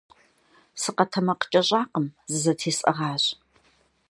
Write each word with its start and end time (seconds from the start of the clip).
СыкъэтэмакъкӀэщӀакъым, 0.81 2.05
зызэтесӀыгъащ. 2.31 3.23